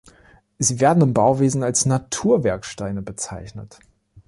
Sie 0.57 0.79
werden 0.79 1.03
im 1.03 1.13
Bauwesen 1.13 1.61
als 1.61 1.85
Naturwerksteine 1.85 3.03
bezeichnet. 3.03 3.79